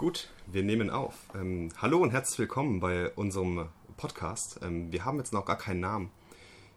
[0.00, 1.12] Gut, wir nehmen auf.
[1.34, 3.68] Ähm, hallo und herzlich willkommen bei unserem
[3.98, 4.58] Podcast.
[4.62, 6.10] Ähm, wir haben jetzt noch gar keinen Namen.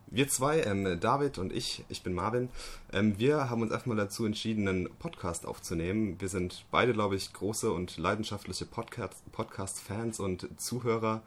[0.07, 2.49] Wir zwei, ähm, David und ich, ich bin Marvin,
[2.91, 6.20] ähm, wir haben uns erstmal dazu entschieden, einen Podcast aufzunehmen.
[6.20, 11.21] Wir sind beide, glaube ich, große und leidenschaftliche Podcast-Fans und Zuhörer,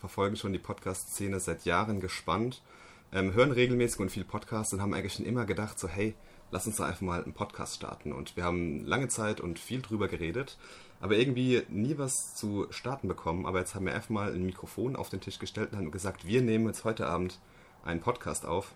[0.00, 2.60] verfolgen schon die Podcast-Szene seit Jahren gespannt,
[3.10, 6.14] ähm, hören regelmäßig und viel Podcasts und haben eigentlich schon immer gedacht, so hey,
[6.50, 8.12] lass uns doch einfach mal einen Podcast starten.
[8.12, 10.58] Und wir haben lange Zeit und viel drüber geredet,
[11.00, 13.46] aber irgendwie nie was zu starten bekommen.
[13.46, 16.26] Aber jetzt haben wir einfach mal ein Mikrofon auf den Tisch gestellt und haben gesagt,
[16.26, 17.38] wir nehmen jetzt heute Abend
[17.84, 18.72] einen Podcast auf.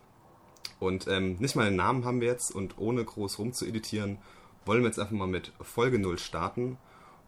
[0.78, 4.18] Und ähm, nicht mal einen Namen haben wir jetzt und ohne groß rum zu editieren,
[4.64, 6.78] wollen wir jetzt einfach mal mit Folge 0 starten.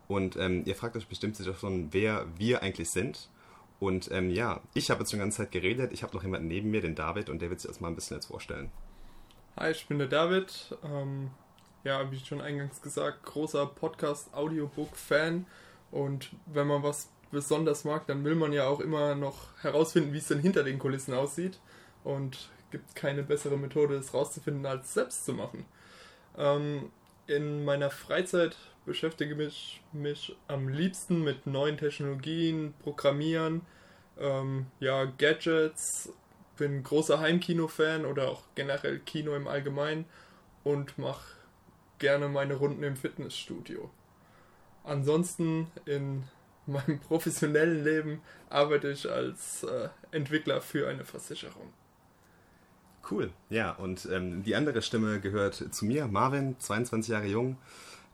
[0.09, 3.31] Und ähm, ihr fragt euch bestimmt sicher schon, wer wir eigentlich sind.
[3.81, 5.93] Und ähm, ja, ich habe jetzt schon die ganze Zeit geredet.
[5.93, 8.17] Ich habe noch jemanden neben mir, den David, und der wird sich erstmal ein bisschen
[8.17, 8.71] jetzt vorstellen.
[9.57, 10.77] Hi, ich bin der David.
[10.85, 11.31] Ähm,
[11.85, 15.47] ja, wie schon eingangs gesagt, großer Podcast-Audiobook-Fan.
[15.93, 20.19] Und wenn man was besonders mag, dann will man ja auch immer noch herausfinden, wie
[20.19, 21.61] es denn hinter den Kulissen aussieht.
[22.03, 25.65] Und gibt keine bessere Methode, es rauszufinden, als selbst zu machen.
[26.37, 26.91] Ähm,
[27.29, 33.61] in meiner Freizeit beschäftige ich mich am liebsten mit neuen Technologien, Programmieren,
[34.19, 36.13] ähm, ja, Gadgets,
[36.57, 40.05] bin großer Heimkino-Fan oder auch generell Kino im Allgemeinen
[40.63, 41.35] und mache
[41.99, 43.91] gerne meine Runden im Fitnessstudio.
[44.85, 46.25] Ansonsten in
[46.67, 51.73] meinem professionellen Leben arbeite ich als äh, Entwickler für eine Versicherung.
[53.11, 57.59] Cool, ja, und ähm, die andere Stimme gehört zu mir, Marvin, 22 Jahre jung,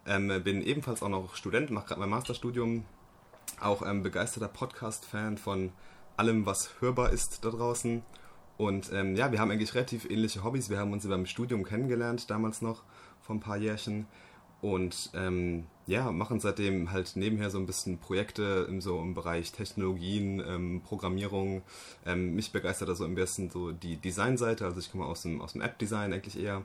[0.05, 2.85] ähm, bin ebenfalls auch noch Student, mache gerade mein Masterstudium,
[3.61, 5.73] auch ähm, begeisterter Podcast-Fan von
[6.17, 8.03] allem, was hörbar ist da draußen.
[8.61, 10.69] Und ähm, ja, wir haben eigentlich relativ ähnliche Hobbys.
[10.69, 12.83] Wir haben uns beim Studium kennengelernt, damals noch,
[13.23, 14.05] vor ein paar Jährchen.
[14.61, 19.53] Und ähm, ja, machen seitdem halt nebenher so ein bisschen Projekte im, so im Bereich
[19.53, 21.63] Technologien, ähm, Programmierung.
[22.05, 25.55] Ähm, mich begeistert also am besten so die Designseite, also ich komme aus dem, aus
[25.55, 26.63] dem App-Design eigentlich eher.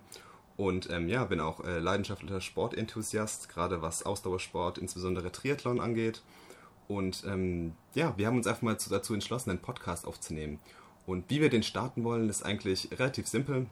[0.58, 6.24] Und ähm, ja, bin auch äh, leidenschaftlicher Sportenthusiast, gerade was Ausdauersport, insbesondere Triathlon angeht.
[6.90, 10.60] Und ähm, ja, wir haben uns einfach mal zu, dazu entschlossen, einen Podcast aufzunehmen.
[11.06, 13.68] Und wie wir den starten wollen, ist eigentlich relativ simpel.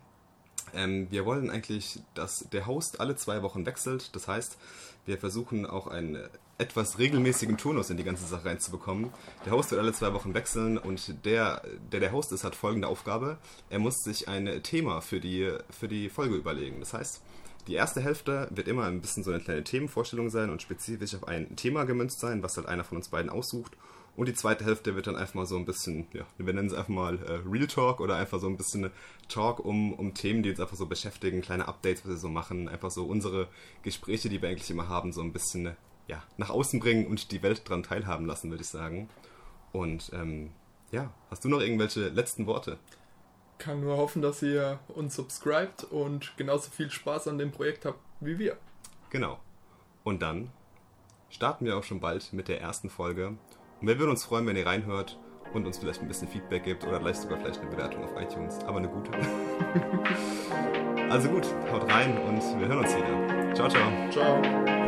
[0.73, 4.15] Ähm, wir wollen eigentlich, dass der Host alle zwei Wochen wechselt.
[4.15, 4.57] Das heißt,
[5.05, 6.17] wir versuchen auch einen
[6.57, 9.09] etwas regelmäßigen Turnus in die ganze Sache reinzubekommen.
[9.45, 12.87] Der Host wird alle zwei Wochen wechseln und der, der der Host ist, hat folgende
[12.87, 13.37] Aufgabe.
[13.69, 16.79] Er muss sich ein Thema für die, für die Folge überlegen.
[16.79, 17.21] Das heißt,
[17.67, 21.27] die erste Hälfte wird immer ein bisschen so eine kleine Themenvorstellung sein und spezifisch auf
[21.27, 23.75] ein Thema gemünzt sein, was halt einer von uns beiden aussucht.
[24.15, 26.73] Und die zweite Hälfte wird dann einfach mal so ein bisschen, ja, wir nennen es
[26.73, 28.91] einfach mal äh, Real Talk oder einfach so ein bisschen
[29.27, 32.69] Talk um, um Themen, die uns einfach so beschäftigen, kleine Updates, was wir so machen,
[32.69, 33.47] einfach so unsere
[33.81, 35.75] Gespräche, die wir eigentlich immer haben, so ein bisschen
[36.07, 39.09] ja, nach außen bringen und die Welt dran teilhaben lassen, würde ich sagen.
[39.71, 40.51] Und ähm,
[40.91, 42.77] ja, hast du noch irgendwelche letzten Worte?
[43.57, 47.99] Kann nur hoffen, dass ihr uns subscribt und genauso viel Spaß an dem Projekt habt
[48.19, 48.57] wie wir.
[49.09, 49.39] Genau.
[50.03, 50.51] Und dann
[51.29, 53.37] starten wir auch schon bald mit der ersten Folge
[53.83, 55.19] und wir würden uns freuen, wenn ihr reinhört
[55.53, 58.59] und uns vielleicht ein bisschen Feedback gibt oder vielleicht sogar vielleicht eine Bewertung auf iTunes,
[58.65, 59.11] aber eine gute.
[61.09, 63.53] also gut, haut rein und wir hören uns wieder.
[63.53, 63.91] Ciao, ciao.
[64.09, 64.82] Ciao.